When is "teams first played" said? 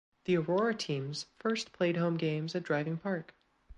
0.73-1.95